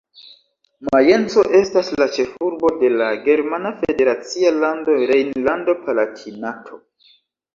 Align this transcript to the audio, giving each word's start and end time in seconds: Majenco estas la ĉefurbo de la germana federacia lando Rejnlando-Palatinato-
Majenco 0.87 1.41
estas 1.57 1.89
la 2.01 2.05
ĉefurbo 2.15 2.71
de 2.83 2.89
la 3.01 3.09
germana 3.27 3.71
federacia 3.83 4.53
lando 4.63 4.95
Rejnlando-Palatinato- 5.13 6.81